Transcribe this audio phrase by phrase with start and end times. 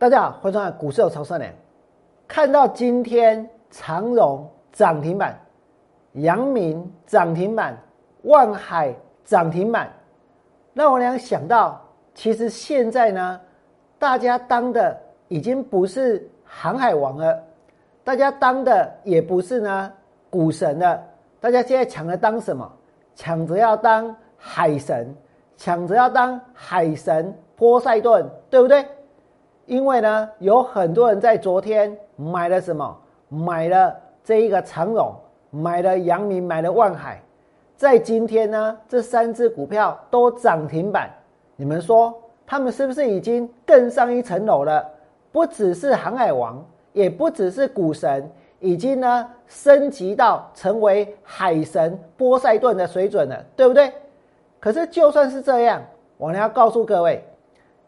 [0.00, 1.54] 大家好，欢迎收看股市有超三年。
[2.26, 5.38] 看到今天长荣涨停板，
[6.12, 7.76] 阳明涨停板，
[8.22, 8.94] 万海
[9.26, 9.92] 涨停板，
[10.72, 11.78] 那我俩想到，
[12.14, 13.38] 其实现在呢，
[13.98, 17.38] 大家当的已经不是航海王了，
[18.02, 19.92] 大家当的也不是呢
[20.30, 20.98] 股神了，
[21.42, 22.66] 大家现在抢着当什么？
[23.14, 25.14] 抢着要当海神，
[25.58, 28.82] 抢着要当海神波塞顿，对不对？
[29.70, 32.98] 因为呢，有很多人在昨天买了什么？
[33.28, 35.14] 买了这一个长荣，
[35.48, 37.22] 买了阳明，买了万海。
[37.76, 41.08] 在今天呢，这三只股票都涨停板。
[41.54, 42.12] 你们说，
[42.44, 44.84] 他们是不是已经更上一层楼了？
[45.30, 46.60] 不只是航海王，
[46.92, 53.92] 也不只是股神，已经呢升级到成为海神波塞顿的水准了，对不对？
[54.58, 55.80] 可是就算是这样，
[56.16, 57.24] 我呢要告诉各位，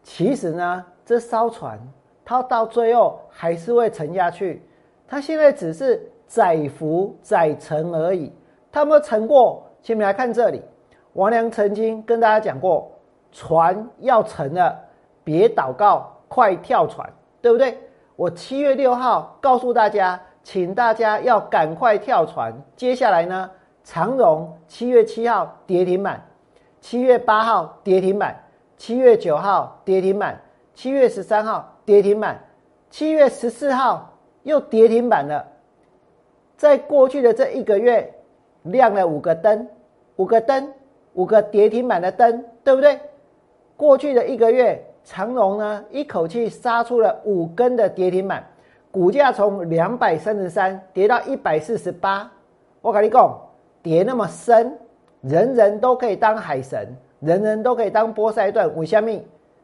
[0.01, 0.85] 其实呢。
[1.05, 1.79] 这艘船，
[2.23, 4.65] 它到最后还是会沉下去。
[5.07, 8.31] 它现在只是载浮载沉而已。
[8.71, 9.63] 它有没有沉过？
[9.81, 10.61] 前面来看这里，
[11.13, 12.89] 王良曾经跟大家讲过，
[13.31, 14.79] 船要沉了，
[15.23, 17.07] 别祷告，快跳船，
[17.41, 17.77] 对不对？
[18.15, 22.53] 我七月六号告诉大家，请大家要赶快跳船。
[22.75, 23.49] 接下来呢，
[23.83, 26.23] 长荣七月七号跌停板，
[26.79, 28.41] 七月八号跌停板，
[28.77, 30.39] 七月九号跌停板。
[30.73, 32.39] 七月十三号跌停板，
[32.89, 35.45] 七月十四号又跌停板了。
[36.57, 38.13] 在过去的这一个月，
[38.63, 39.67] 亮了五个灯，
[40.15, 40.71] 五个灯，
[41.13, 42.99] 五个跌停板的灯，对不对？
[43.75, 48.45] 过去的一个月，长荣呢一口气杀出了五根的跌停板，
[48.91, 52.31] 股价从两百三十三跌到一百四十八。
[52.81, 53.39] 我跟你讲，
[53.81, 54.77] 跌那么深，
[55.21, 59.11] 人人都可以当海神，人人都可以当波塞顿，为什么？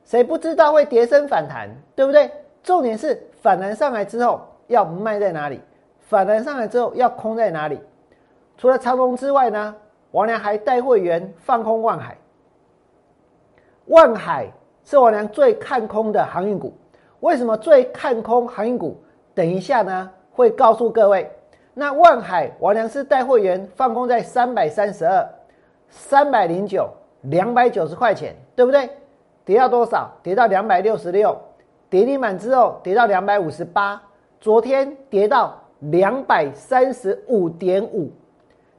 [0.10, 2.32] 谁不知道会跌升反弹，对不对？
[2.64, 5.62] 重点是反弹上来之后要卖在哪里？
[6.00, 7.80] 反弹上来之后要空在哪里？
[8.58, 9.76] 除了长隆之外呢？
[10.10, 12.18] 王良还带会员放空万海。
[13.86, 14.52] 万海
[14.84, 16.74] 是王良最看空的航运股。
[17.20, 19.00] 为什么最看空航运股？
[19.36, 21.32] 等一下呢会告诉各位。
[21.76, 25.24] 那万海王良是带会员放空在三百三十二、
[25.88, 26.90] 三百零九、
[27.22, 28.90] 两百九十块钱，对不对？
[29.50, 30.08] 跌到多少？
[30.22, 31.36] 跌到两百六十六，
[31.90, 34.00] 跌停板之后跌到两百五十八，
[34.40, 38.12] 昨天跌到两百三十五点五，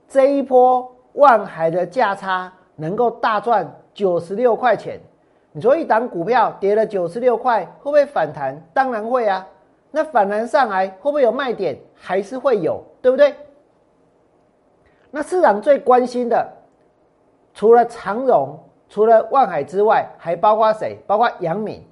[0.07, 5.01] 这一波万海的价差能够大赚九十六块钱。
[5.51, 8.57] 你说一档股票跌了九十六块，会不会反弹？
[8.73, 9.45] 当然会啊。
[9.91, 11.77] 那反弹上来会不会有卖点？
[11.97, 13.35] 还是会有，对不对？
[15.11, 16.49] 那市场最关心的，
[17.55, 18.57] 除了长荣。
[18.91, 20.99] 除了万海之外，还包括谁？
[21.07, 21.83] 包括杨明。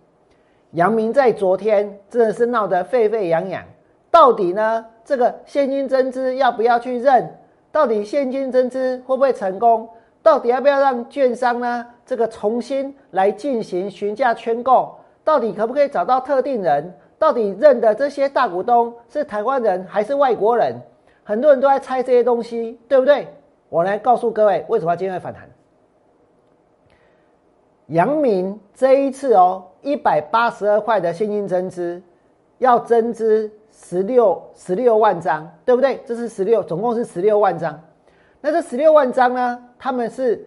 [0.73, 3.65] 杨明在昨天真的是闹得沸沸扬扬。
[4.11, 4.85] 到底呢？
[5.05, 7.33] 这个现金增资要不要去认？
[7.71, 9.89] 到底现金增资会不会成功？
[10.23, 11.87] 到底要不要让券商呢？
[12.05, 14.95] 这个重新来进行询价圈购？
[15.23, 16.93] 到底可不可以找到特定人？
[17.19, 20.75] 到底认的这些大股东是台湾人还是外国人？
[21.23, 23.29] 很多人都在猜这些东西，对不对？
[23.69, 25.49] 我来告诉各位，为什么今天会反弹？
[27.89, 32.03] 阳明这一次哦，一百八十二块的现金增资，
[32.59, 36.01] 要增资十六十六万张，对不对？
[36.05, 37.81] 这是十六，总共是十六万张。
[38.41, 39.65] 那这十六万张呢？
[39.79, 40.47] 他们是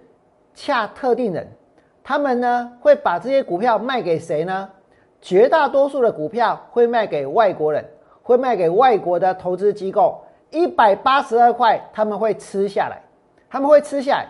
[0.53, 1.47] 恰特定人，
[2.03, 4.69] 他们呢会把这些股票卖给谁呢？
[5.19, 7.83] 绝大多数的股票会卖给外国人，
[8.21, 10.21] 会卖给外国的投资机构。
[10.51, 13.01] 一百八十二块他们会吃下来，
[13.49, 14.29] 他们会吃下来。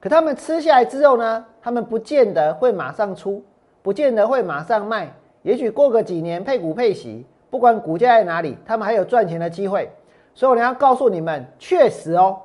[0.00, 1.44] 可他们吃下来之后呢？
[1.60, 3.42] 他们不见得会马上出，
[3.82, 5.12] 不见得会马上卖。
[5.42, 9.90] 也许过个几年配股配息，不管股价在哪里，他们还有赚钱的机会。
[10.34, 12.38] 所以我要告诉你们，确实哦，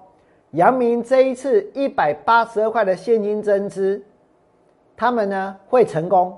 [0.52, 4.02] 阳明这一次一百八十二块的现金增资，
[4.98, 6.36] 他们呢会成功，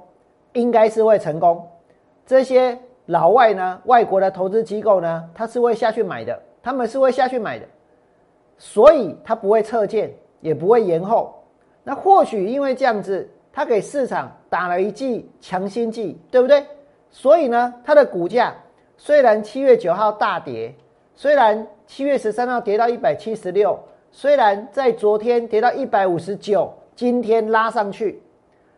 [0.52, 1.66] 应该是会成功。
[2.26, 7.66] 这些老外呢，外国的投资机构呢，他是会下去买的，他们是会下去买的，
[8.58, 10.12] 所以他不会撤建。
[10.42, 11.34] 也不会延后，
[11.84, 16.64] 那或许因为这样子，它给市场打了一剂强心剂，对不对？
[17.10, 18.54] 所以呢，它的股价
[18.98, 20.74] 虽然七月九号大跌，
[21.16, 23.80] 虽然七月十三号跌到一百七十六，
[24.12, 28.22] 虽然在昨天跌到一百五十九，今天拉上去，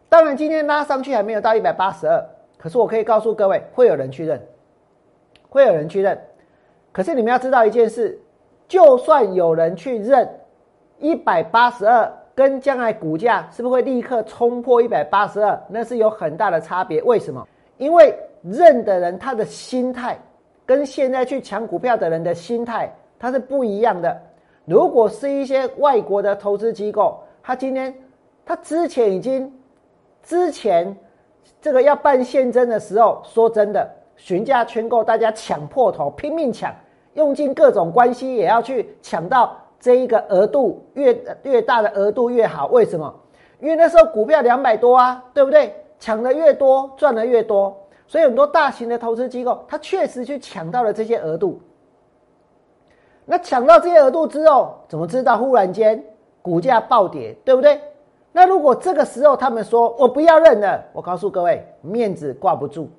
[0.10, 2.24] 当然今天拉上去还没有到一百八十二，
[2.58, 4.42] 可是我可以告诉各位，会有人去认，
[5.50, 6.20] 会有人去认。
[6.92, 8.20] 可是你们要知道一件事，
[8.68, 10.28] 就算有人去认。
[11.00, 15.60] 一百八十二跟将来股价是不是会立刻冲破一百八十二？
[15.70, 17.02] 那是有很大的差别。
[17.04, 17.48] 为什么？
[17.78, 20.18] 因为认的人他的心态
[20.66, 24.20] 跟现在去抢股票的人的心态，他是不一样的。
[24.66, 27.94] 如果是一些外国的投资机构，他今天
[28.46, 29.52] 他之前已经
[30.24, 30.96] 之前
[31.62, 36.74] 这个要办现增的时候，说真的，询价圈购，大家抢破头，拼命抢，
[37.14, 42.68] 用尽各种关系也要去抢到这一个额度越越大的额度越好。
[42.68, 43.14] 为什么？
[43.60, 45.74] 因为那时候股票两百多啊，对不对？
[46.00, 47.76] 抢的越多，赚的越多。
[48.06, 51.60] 所以很多大型的投资机构，他确实去抢到了这些额度。
[53.26, 56.02] 那抢到这些额度之后，怎么知道忽然间
[56.42, 57.82] 股价暴跌，对不对？
[58.32, 62.90] 那如果这个时候他们说我不要认了，我告诉各位，面子挂不住。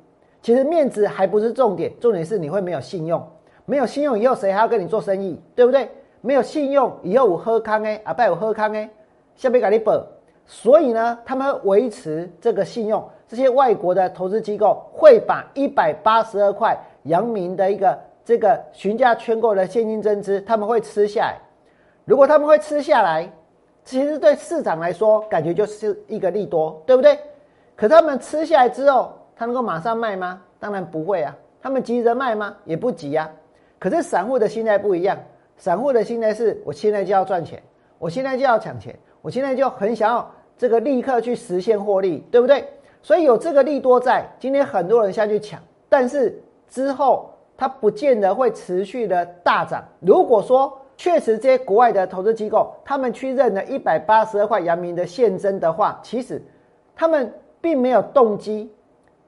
[0.42, 3.24] 其实面子还不是重点，重点是你会没有信用，
[3.64, 5.88] 没有信用以后谁还要跟你做生意，对不对？
[6.20, 8.88] 没有信用以后我喝康哎，啊拜我喝康哎，
[9.36, 10.04] 下面给你保。
[10.46, 17.98] 所以呢，他们维持这个信用，这些外国的投资机构会把一百八十二块阳明的一个。
[18.24, 21.38] 这个询价圈购的现金增资，他们会吃下来。
[22.04, 23.26] 如果他们会吃下来，
[23.84, 27.18] 其实对市场来说，感觉就是一个利多，对不对？
[27.74, 30.42] 可他们吃下来之后，他能够马上卖吗？
[30.60, 31.34] 当然不会啊。
[31.62, 32.54] 他们急着卖吗？
[32.66, 33.30] 也不急啊。
[33.78, 35.16] 可是散户的心态不一样，
[35.58, 37.62] 散户的心态是我现在就要赚钱，
[37.98, 42.66] 我现在就要抢钱，我现在就很想要这个立刻去实现获利，对不对？
[43.02, 45.60] 所以有这个利多在，今天很多人下去抢，
[45.90, 47.30] 但是之后。
[47.60, 49.84] 它不见得会持续的大涨。
[49.98, 56.40] 如果说确实这些国外的投资机构他们去认了一百八十二块阳明的现增的话，其实
[56.94, 58.70] 他们并没有动机，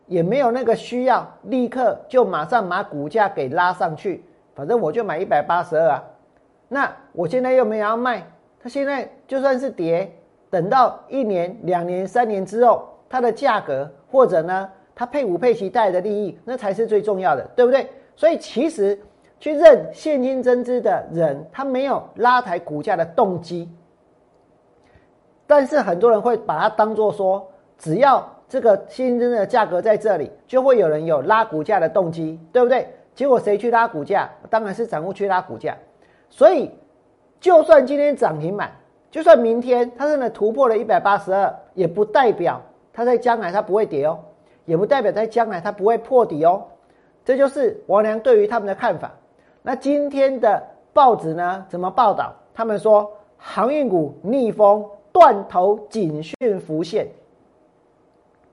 [0.06, 4.22] 也没有那个需要立刻就马上把股价给拉上去。
[4.54, 6.04] 反正我就买一百八十二啊，
[6.72, 8.24] 那我现在又没有要卖，
[8.62, 10.08] 它现在就算是跌，
[10.48, 17.90] 等到一年、两年、三年之后，它的价格或者呢，它配股配息带来的利益，那才是最重要的，对不对？
[18.14, 18.96] 所以其实
[19.40, 23.68] 去认现金增资的人，他没有拉抬股价的动机，
[25.48, 32.86] 但是很多人会把它当做说，只要这个现金增的价格在这里，就会有人有拉股价的动机，对不对？
[33.12, 34.30] 结果谁去拉股价？
[34.48, 35.76] 当然是散户去拉股价。
[36.30, 36.70] 所以，
[37.40, 38.70] 就算今天涨停板，
[39.10, 42.60] 就算明天它真的突破了一百八十二，也不代表
[42.92, 44.18] 它在将来它不会跌哦，
[44.64, 46.64] 也不代表在将来它不会破底哦。
[47.24, 49.10] 这就是王良对于他们的看法。
[49.62, 50.62] 那今天的
[50.92, 51.66] 报纸呢？
[51.68, 52.32] 怎么报道？
[52.54, 57.06] 他们说航运股逆风断头警讯浮现，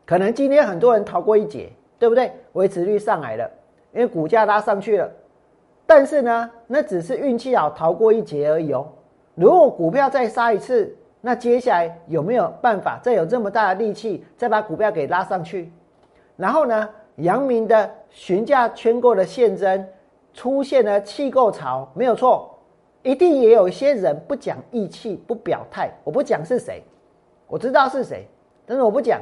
[0.06, 1.70] 可能今天很多人逃过一劫，
[2.00, 2.32] 对不对？
[2.54, 3.50] 维持率上来了，
[3.94, 5.10] 因为股价拉上去了。
[5.88, 8.88] 但是呢，那只是运气好逃过一劫而已哦。
[9.34, 15.72] 如果股票再杀一次，那接下来有没有办法再有这么大的力气再把股票给拉上去？
[16.36, 16.88] 然后呢？
[17.18, 19.88] 阳明的询价圈购的现增
[20.36, 22.56] 出现了弃购潮，没有错，
[23.02, 25.90] 一定也有一些人不讲义气，不表态。
[26.04, 26.84] 我不讲是谁，
[27.48, 28.28] 我知道是谁，
[28.68, 29.20] 但是我不讲。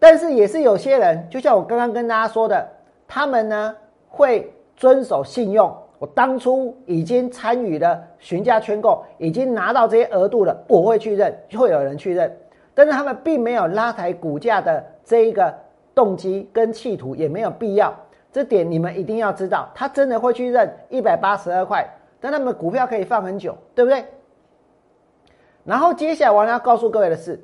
[0.00, 2.68] 但是也是有些人，就像我刚刚跟大家说的，
[3.06, 3.76] 他们呢
[4.08, 5.74] 会遵守信用。
[5.98, 12.34] 我当初已经参与了询价圈购，已经拿到这些额度了，我会去认，会有人去认。
[12.74, 15.54] 但是他们并没有拉抬股价的这一个。
[15.94, 17.94] 动机跟企图也没有必要，
[18.32, 19.70] 这点你们一定要知道。
[19.76, 21.88] 他真的会去认一百八十二块，
[22.20, 24.04] 但他们股票可以放很久，对不对？
[25.62, 27.40] 然后接下来我要告诉各位的是，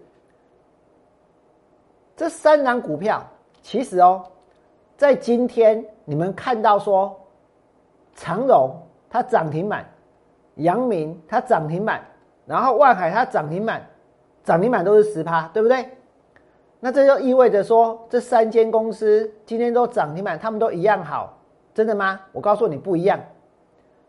[2.16, 3.24] 这三档股票
[3.62, 4.24] 其实哦，
[4.96, 7.16] 在今天你们看到说，
[8.20, 8.70] 长荣
[9.08, 9.82] 它涨停板，
[10.56, 12.02] 阳明它涨停板，
[12.44, 13.82] 然后万海它涨停板，
[14.44, 15.88] 涨停板都是十趴，对不对？
[16.80, 21.38] 那这就意味着说，这三间公司今天都涨停板，他们都一样好，
[21.72, 22.20] 真的吗？
[22.32, 23.18] 我告诉你不一样，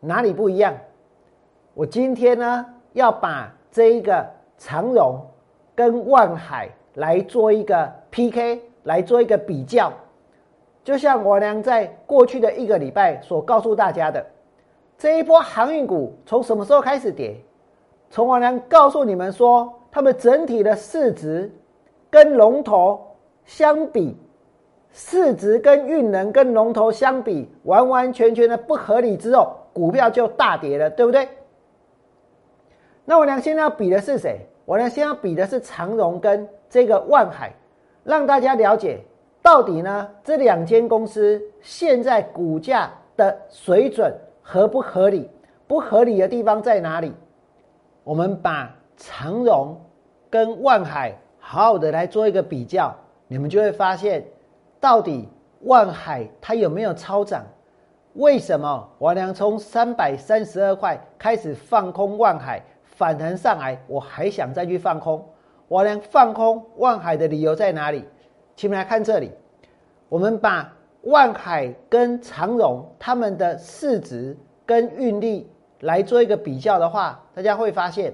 [0.02, 0.74] 哪里不一样？
[1.74, 5.26] 我今天呢要把这一个长荣
[5.74, 9.90] 跟万海来做一个 PK，来做一个比较。
[10.84, 14.26] 就像我娘在过去的一个礼拜所告诉大家的，
[14.98, 17.36] 这一波航运股从什么时候开始跌？
[18.10, 21.52] 从我娘告诉你们说，他们整体的市值。
[22.10, 23.00] 跟龙头
[23.46, 24.18] 相比，
[24.92, 31.30] 市值跟运能跟龙头相比，完完全全的不合理之后，股票就大跌了，对不对？
[33.06, 34.46] 那我俩现在要比的是谁？
[34.66, 37.54] 我俩现在要比的是长荣跟这个万海，
[38.04, 39.00] 让大家了解
[39.42, 45.30] 到底呢这两间公司现在股价的水准合不合理？
[45.68, 47.14] 不合理的地方在哪里？
[48.04, 49.80] 我们把长荣
[50.30, 51.16] 跟万海。
[51.44, 52.96] 好好的来做一个比较，
[53.28, 54.24] 你们就会发现，
[54.80, 55.28] 到底
[55.62, 57.44] 万海它有没有超涨？
[58.14, 65.28] 为什么我良从三百三十二块开始放空万海，反弹上来，我还想再去放空？
[65.68, 68.06] 我娘放空万海的理由在哪里？
[68.62, 69.32] 请们来看这里，
[70.08, 74.38] 我们把万海跟长荣他们的市值
[74.68, 75.50] 跟运力
[75.80, 78.14] 来做一个比较的话，大家会发现，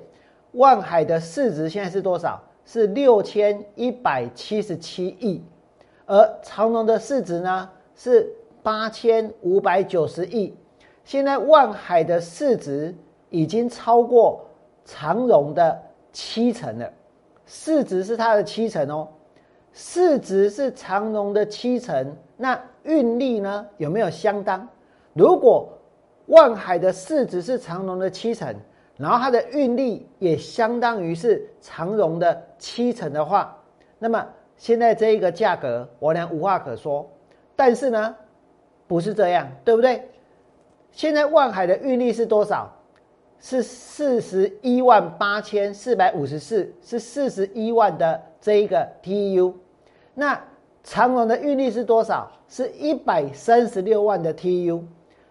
[0.54, 2.42] 万海的市值现在是多少？
[2.64, 5.44] 是六千一百七十七亿，
[6.06, 8.34] 而长荣的市值呢是。
[8.64, 10.54] 八千五百九十亿，
[11.04, 12.96] 现在万海的市值
[13.30, 14.46] 已经超过
[14.86, 15.78] 长荣的
[16.14, 16.90] 七成了，
[17.46, 19.08] 市值是它的七成哦，
[19.80, 24.68] 市值是长荣的七成，那运力呢有没有相当？
[25.14, 25.70] 如果
[26.26, 28.56] 万海的市值是长荣的七成，
[28.98, 33.56] 然后它的运力也相当于是长荣的七成的话，
[34.00, 37.08] 那么现在这一个价格我俩无话可说，
[37.56, 38.16] 但是呢？
[38.88, 40.10] 不是这样，对不对？
[40.92, 42.68] 现在万海的运力是多少？
[43.40, 49.54] 是四十一万八千四百五十四，是四十一万的这一个 TU。
[50.20, 50.42] 那
[50.84, 52.32] 长荣的运力是多少？
[52.50, 54.82] 是一百三十六万的 TU。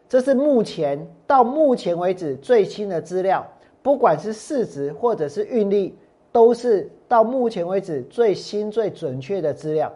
[0.09, 3.45] 这是目前到目前为止最新的资料，
[3.83, 5.99] 不管是市值或者是运力，
[6.31, 9.93] 都是到目前为止最新最准确的资料。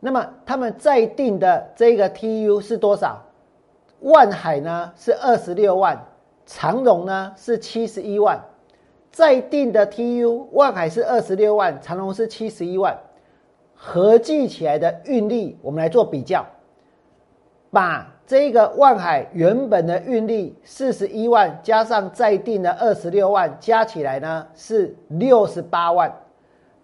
[0.00, 3.22] 那么他们在定的这个 TU 是多少？
[4.00, 6.02] 万海呢是二十六万，
[6.46, 8.42] 长荣呢是七十一万。
[9.12, 12.98] 在定的 TU，万海是二十六万，长荣是七十一万，
[13.82, 16.44] 合计起来的运力，我们来做比较，
[17.70, 26.14] 把这个万海原本的运力四十一万，加上再定的二十六万，加起来呢是六十八万，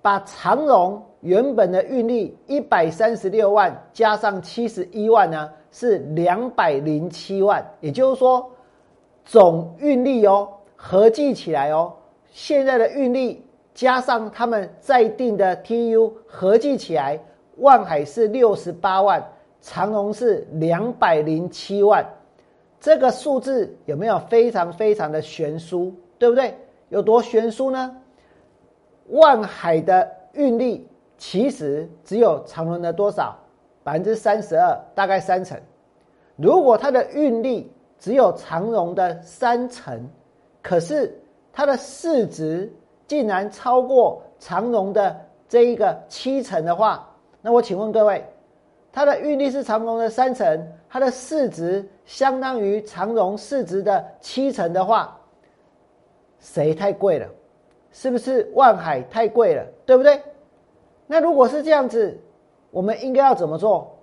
[0.00, 1.02] 把长荣。
[1.22, 7.64] 原本的运力一百三十六万，加上七十一万呢，是两百零七万。
[7.80, 8.48] 也就是说，
[9.24, 11.92] 总运力哦，合计起来哦，
[12.30, 13.44] 现在的运力
[13.76, 17.20] 加上他们在定的 TU，合计起来，
[17.58, 19.22] 万海是六十八万，
[19.60, 22.02] 长荣是两百零七万。
[22.80, 25.92] 这个数字有没有非常非常的悬殊？
[26.18, 26.56] 对不对？
[26.88, 27.94] 有多悬殊呢？
[29.08, 30.88] 万海的运力。
[31.18, 33.34] 其实只有长荣的多少
[33.82, 35.58] 百分之三十二，大概三成。
[36.36, 40.06] 如果它的运力只有长荣的三成，
[40.62, 41.18] 可是
[41.54, 42.70] 它的市值
[43.06, 45.16] 竟然超过长荣的
[45.48, 47.08] 这一个七成的话，
[47.40, 48.24] 那我请问各位，
[48.92, 55.16] 它的运力是长荣的三成，它的市值相当于长荣市值的七成的话，
[56.40, 57.28] 谁太贵了？
[57.92, 59.64] 是不是万海太贵了？
[59.84, 60.20] 对不对？
[61.06, 62.18] 那如果是这样子，
[62.70, 63.96] 我们应该要怎么做？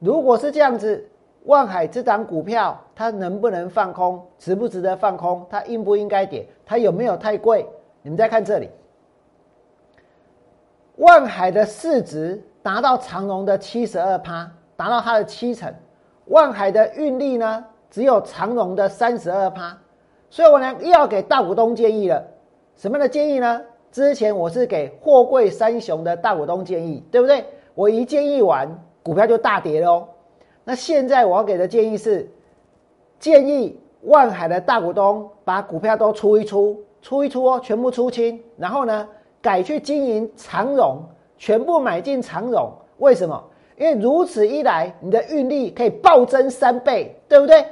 [0.00, 1.08] 如果是这样子，
[1.44, 4.20] 万海这档股票它能不能放空？
[4.38, 5.46] 值不值得放空？
[5.48, 6.46] 它应不应该跌？
[6.66, 7.66] 它有没有太贵？
[8.02, 8.68] 你们再看这里，
[10.96, 15.72] 万海的市值达到长荣的七十二趴，达到它的七成。
[16.26, 19.76] 万海的运力呢，只有长荣的三十二趴。
[20.30, 22.24] 所以我呢又要给大股东建议了，
[22.76, 23.60] 什么的建议呢？
[23.90, 27.44] 之前我是给货柜三雄的大股东建议，对不对？
[27.74, 28.68] 我一建议完，
[29.02, 30.08] 股票就大跌喽。
[30.64, 32.28] 那现在我要给的建议是，
[33.18, 39.06] 建议万海的大股东把股票都出一出，出一出哦，全部出清，然后呢，
[39.42, 41.02] 改去经营长荣，
[41.36, 42.72] 全部买进长荣。
[42.98, 43.42] 为什么？
[43.76, 47.66] 因为如此一来，你的运力可以暴增三倍，对不对？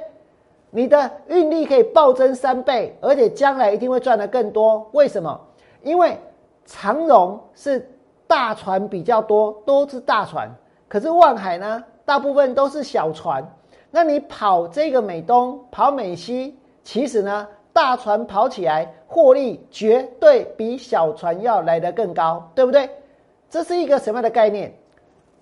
[0.69, 4.89] 你的运力可以暴增三倍，而且将来一定会赚得更多。
[4.91, 5.39] 为什么？
[5.81, 6.17] 因为
[6.65, 7.89] 长荣是
[8.27, 10.49] 大船比较多，都是大船，
[10.87, 13.45] 可是万海呢，大部分都是小船。
[13.89, 22.89] 那你跑这个美东，跑美西，其实呢，大船跑起来获利绝对比小船要来得更高，对不对？
[23.49, 24.73] 这是一个什么样的概念？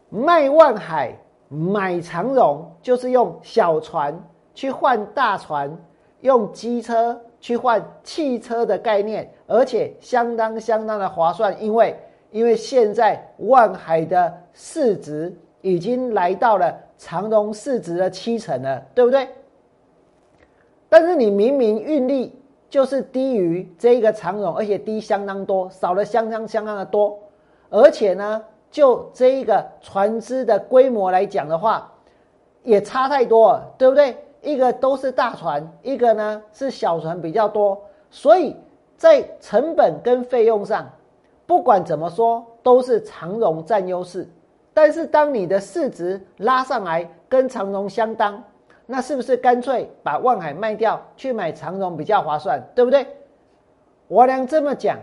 [0.10, 1.16] 卖万海
[1.48, 4.18] 买长荣，就是用小船
[4.54, 5.76] 去换大船，
[6.22, 7.20] 用机车。
[7.42, 11.98] 去换汽车的概念，而且相当相当的划算，因为
[12.32, 19.26] 因为现在万海的市值已经来到了长荣市值的七成了，对不对？
[20.90, 22.36] 但是你明明运力
[22.70, 27.18] 就是低于这一个长荣，而且低相当多，少了相当相当的多，
[27.70, 31.92] 而且呢，就这一个船只的规模来讲的话，
[32.64, 34.18] 也差太多了，对不对？
[34.42, 37.80] 一个都是大船，一个呢是小船比较多，
[38.10, 38.56] 所以
[38.96, 40.90] 在成本跟费用上，
[41.46, 44.28] 不管怎么说都是长荣占优势。
[44.74, 48.42] 但是当你的市值拉上来跟长荣相当，
[48.92, 53.06] 那是不是干脆把万海卖掉去买长荣比较划算，对不对？
[54.08, 54.98] 我俩这么讲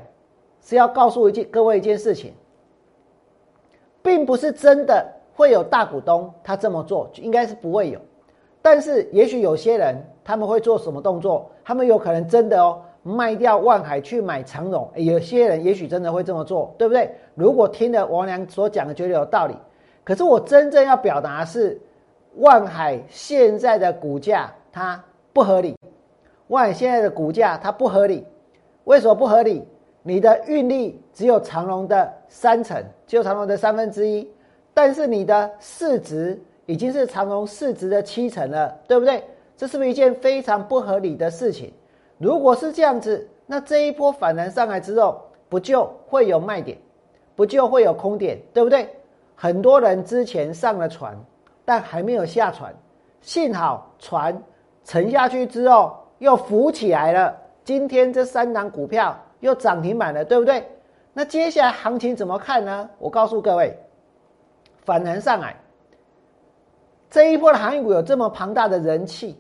[0.61, 2.35] 是要告诉一件各位一件事情，
[4.03, 8.01] 并不是真的会有大股东他这么做，应该是不会有。
[8.61, 11.49] 但是也许有些人他们会做什么动作？
[11.65, 12.83] 他们有可能真的哦。
[13.05, 17.09] 卖掉万海去买长荣，有些人也许真的会这么做，对不对？
[17.37, 19.55] 如果听了王良所讲的觉得有道理，
[20.03, 21.81] 可是我真正要表达是，
[22.37, 25.03] 万海现在的股价它
[25.33, 25.77] 不合理，
[26.49, 28.27] 万海现在的股价它不合理，
[28.85, 29.67] 为什么不合理？
[30.03, 34.31] 你的运力只有长隆的三成，只有长隆的三分之一，
[34.73, 39.25] 但是你的市值已经是长隆市值的七成了，对不对？
[39.57, 41.73] 这是不是一件非常不合理的事情？
[42.19, 46.77] 如果是这样子，那这一波反弹上来之后，不就会有卖点，
[47.35, 48.89] 不就会有空点，对不对？
[49.35, 51.19] 很多人之前上了船，
[51.67, 52.75] 但还没有下船，
[53.21, 54.43] 幸好船
[54.85, 57.37] 沉下去之后又浮起来了。
[57.65, 60.67] 今天这三档股票又涨停板了，对不对？
[61.13, 62.89] 那接下来行情怎么看呢？
[62.99, 63.77] 我告诉各位，
[64.85, 65.57] 反弹上来，
[67.11, 69.37] 这一波的航运股有这么庞大的人气，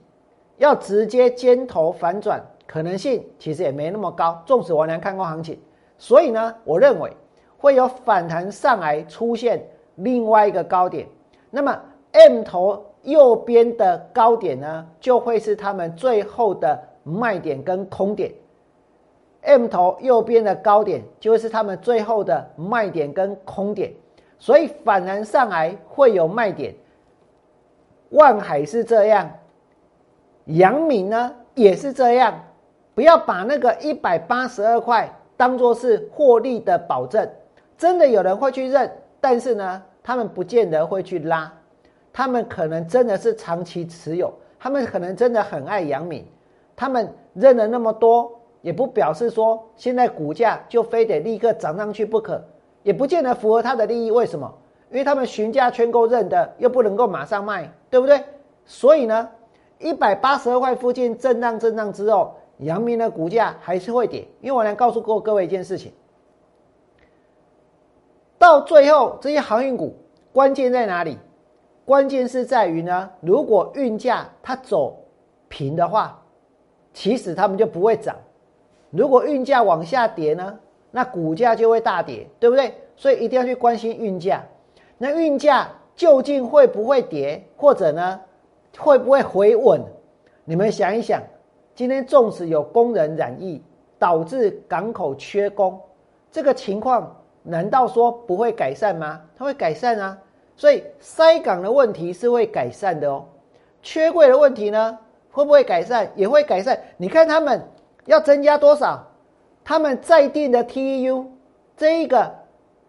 [0.57, 2.45] 要直接尖头反转。
[2.67, 5.57] 可能性其实也没那么高，纵使我娘看过行情，
[5.99, 7.09] 所以呢，我认为
[7.57, 9.65] 会有反弹上来出现
[9.95, 11.07] 另外一个高点。
[11.49, 11.81] 那么
[12.17, 18.33] M 头右边的高点呢，就会是他们最后的卖点跟空点。
[19.43, 23.93] M 头右边的高点就是他们最后的卖点跟空点，
[24.39, 26.75] 所以反弹上来会有卖点。
[28.11, 29.31] 万海是这样，
[30.47, 32.43] 阳明呢也是这样。
[32.95, 37.29] 不要把那个一百八十二块当做是获利的保证，
[37.77, 41.53] 真的有人会去认，但是呢，他们不见得会去拉，
[42.17, 46.25] 他们可能真的是长期持有，他们可能真的很爱杨敏，
[46.75, 52.43] 他们认了那么多，也不表示说现在股价就非得立刻涨上去不可，
[52.83, 54.11] 也不见得符合他的利益。
[54.11, 54.51] 为什么？
[54.91, 58.25] 因为他们询价圈购认的，又不能够马上卖，对不对？
[58.65, 59.29] 所以呢，
[59.79, 62.35] 一百八十二块附近震荡震荡之后。
[62.61, 65.93] 阳明的股价还是会跌，因为我来告诉过各位一件事情，
[68.39, 69.95] 到最后这些航运股
[70.33, 71.19] 关键在哪里？
[71.87, 75.05] 关键是在于呢，如果运价它走
[75.49, 76.21] 平的话，
[76.93, 78.17] 其实他们就不会涨；
[78.91, 80.59] 如果运价往下跌呢，
[80.91, 82.75] 那股价就会大跌，对不对？
[82.97, 84.43] 所以一定要去关心运价。
[84.99, 88.21] 那运价究竟会不会跌，或者呢，
[88.77, 89.81] 会不会回稳？
[90.45, 91.23] 你们想一想。
[91.77, 93.63] 今天纵使有工人染疫，
[93.99, 95.79] 导致港口缺工，
[96.33, 99.21] 这个情况难道说不会改善吗？
[99.37, 100.19] 它会改善啊！
[100.57, 103.25] 所以塞港的问题是会改善的哦。
[103.83, 104.99] 缺柜的问题呢，
[105.31, 106.09] 会不会改善？
[106.17, 106.81] 也会改善。
[106.97, 107.63] 你看他们
[108.07, 109.07] 要增加多少？
[109.63, 111.27] 他们在定的 TEU
[111.77, 112.35] 这一个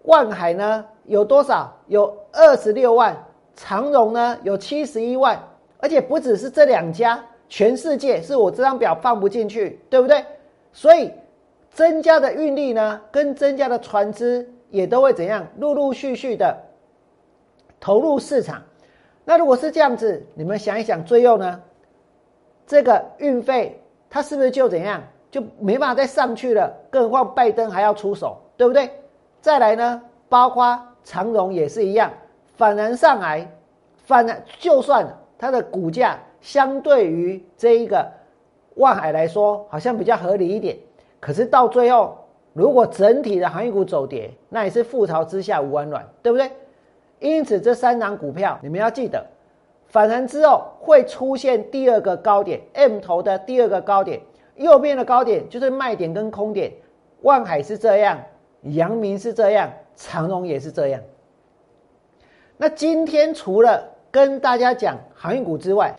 [0.03, 1.75] 万海呢有多少？
[1.87, 3.25] 有二十六万，
[3.55, 5.41] 长荣呢有七十一万，
[5.79, 7.23] 而且不只是这两家。
[7.49, 10.25] 全世界是我这张表放不进去，对不对？
[10.73, 11.11] 所以
[11.71, 15.47] 增加的运力呢，跟增加的船只也都会怎样？
[15.57, 16.57] 陆陆续续的
[17.79, 18.61] 投入市场。
[19.25, 21.61] 那如果是这样子，你们想一想，最后呢，
[22.65, 26.73] 这个运费它是不是就怎样，就没办法再上去了？
[26.89, 28.89] 更何况拜登还要出手，对不对？
[29.41, 32.11] 再来呢，包括长荣也是一样，
[32.55, 33.49] 反弹上来，
[34.05, 36.19] 反弹就算它的股价。
[36.39, 38.09] 相对于这一个
[38.75, 40.77] 万海来说，好像比较合理一点。
[41.19, 42.15] 可是到最后，
[42.53, 46.49] 如果整体的行业股走跌，那也是覆巢之下无完卵，对不对？
[47.19, 49.25] 因此，这三档股票你们要记得，
[49.87, 54.21] 反弹之后会出现第二个高点，M 头的第二个高点，
[54.55, 56.71] 右边的高点就是卖点跟空点。
[57.21, 58.19] 万海是这样，
[58.61, 61.01] 阳明是这样，长荣也是这样。
[62.57, 65.97] 那今天除了跟大家讲行业股之外，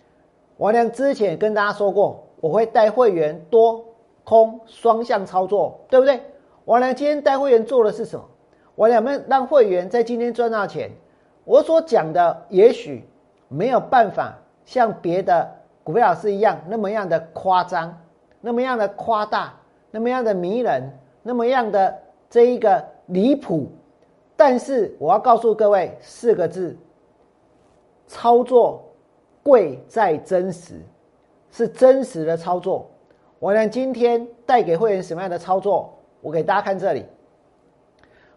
[0.58, 3.84] 王良之前也跟大家说过，我会带会员多
[4.22, 6.20] 空双向操作，对不对？
[6.64, 8.24] 王良今天带会员做的是什么？
[8.76, 10.88] 我两们让会员在今天赚到钱。
[11.48, 13.08] 我所讲的也许
[13.48, 15.50] 没有办法像别的
[15.82, 17.98] 股票老师一样那么样的夸张，
[18.42, 19.54] 那么样的夸大，
[19.90, 21.96] 那么样的迷人，那么样的
[22.28, 23.66] 这一个离谱。
[24.36, 26.76] 但是我要告诉各位四个字：
[28.06, 28.84] 操作。
[29.40, 30.74] 贵在真实，
[31.50, 32.86] 是真实的操作。
[33.38, 35.90] 我呢今天带给会员什么样的操作？
[36.20, 37.06] 我给大家看这里。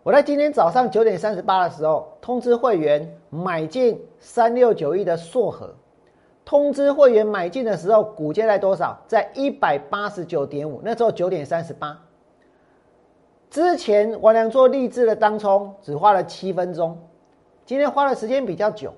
[0.03, 5.75] 我在今天早上九点三十八的时候通知会员买进三六九亿的硕和，
[6.43, 8.99] 通知会员买进的时候股价在多少？
[9.07, 11.95] 在一百八十九点五，那时候九点三十八。
[13.51, 16.97] 之前王良做励志的当冲只花了七分钟，
[17.63, 18.91] 今天花的时间比较久。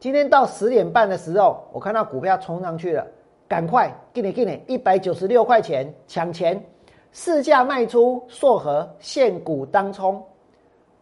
[0.00, 3.06] 今天到十点半的时候，我看到股票冲上去了，
[3.46, 6.60] 赶快给你给你一百九十六块钱抢钱，
[7.12, 10.20] 市价卖出硕和现股当冲。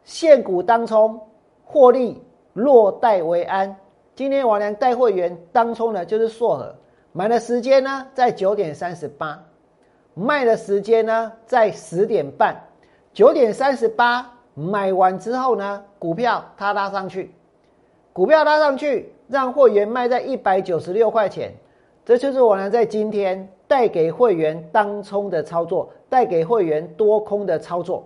[0.08, 1.20] 现股当冲
[1.62, 2.18] 获利
[2.54, 3.76] 落袋为安。
[4.14, 6.74] 今天王良带会员当冲的就是硕和，
[7.12, 9.38] 买的时间呢在九点三十八，
[10.14, 12.58] 卖的时间呢在十点半。
[13.12, 17.30] 九点三十八买完之后呢，股票它拉上去，
[18.14, 21.52] 股票拉上去，让会员卖在一百九十六块钱。
[22.06, 28.02] 这就是王良在今天带给会员当冲的操作，带给会员多空的操作。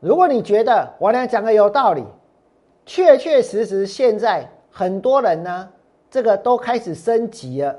[0.00, 2.04] 如果你觉得我俩讲的有道理，
[2.86, 5.68] 确确实实现在很多人呢，
[6.08, 7.76] 这个都开始升级了。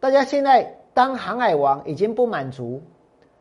[0.00, 2.80] 大家现在当航海王已经不满足，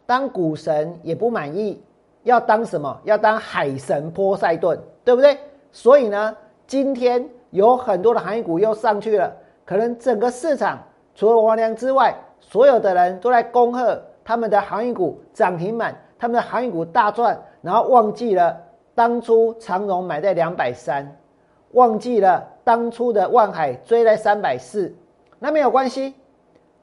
[0.06, 1.82] 当股神也不满意，
[2.24, 3.00] 要当什么？
[3.06, 5.38] 要当海神波塞顿，对不对？
[5.72, 6.36] 所以呢，
[6.68, 10.78] 今天有很多的航业股又上去了，可能整个市场
[11.16, 15.96] 除了王良之外，所有的人都在恭贺他们的航业股涨停板。
[16.22, 18.56] 他们的航运股大赚，然后忘记了
[18.94, 21.18] 当初长荣买在两百三，
[21.72, 24.96] 忘记了当初的万海追在三百四，
[25.40, 26.14] 那没有关系。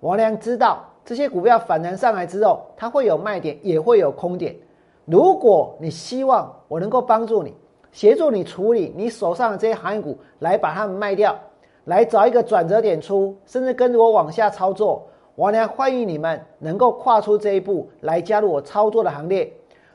[0.01, 4.57] 王良知道这些股票反弹上来之后，它会有卖点，也会有空点。
[5.05, 7.55] 如果你希望我能够帮助你，
[7.93, 11.39] 协助你处理你手上的这些航运股，来把它们卖掉，
[11.85, 15.07] 来找一个转折点出，甚至跟着我往下操作。
[15.39, 19.49] 王良欢迎你们能够跨出这一步来加入我操作的行列。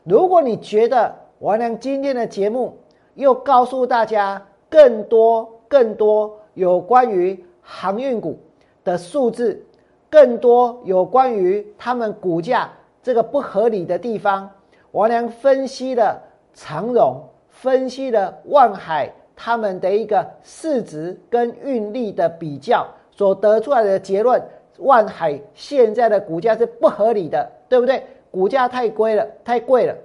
[0.05, 2.77] 如果你觉得王良今天的节目
[3.15, 8.39] 又告诉大家更多更多有关于航运股
[8.85, 9.61] 的数字，
[10.09, 14.49] 更多有关于他们股价这个不合理的地方，
[14.91, 16.21] 王良分析了
[16.53, 24.41] 长荣，分析了万海他们的一个市值跟运力的比较所得出来的结论。
[24.77, 28.03] 万海现在的股价是不合理的，对不对？
[28.31, 29.95] 股价太贵了，太贵了。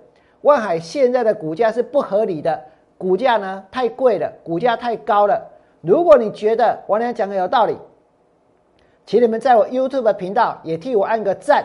[0.42, 2.62] 万海现在的股价是不合理的，
[2.96, 5.50] 股价呢太贵了，股价太高了。
[5.80, 7.76] 如果你觉得王良讲的有道理，
[9.06, 11.64] 请你们在我 YouTube 频道也替我按个赞。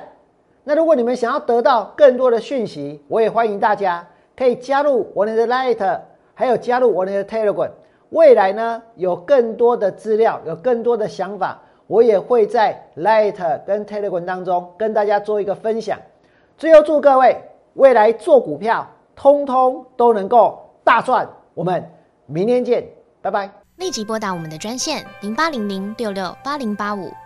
[0.64, 6.00] 那如果你们想要得到更多的讯息，我也欢迎大家可以加入我的 Light，
[6.34, 7.72] 还有加入我的 Telegram。
[8.12, 11.62] 未来呢有更多的资料，有更多的想法。
[11.88, 16.00] 我也会在 Light 跟 Telegram 当中跟大家做一个分享。
[16.58, 17.42] 最后祝各位
[17.74, 21.28] 未来做股票，通通都能够大赚。
[21.54, 21.84] 我们
[22.26, 22.88] 明天见，
[23.22, 23.50] 拜拜。
[23.78, 27.12] 立即拨打我们的专线零八零零六六八零八五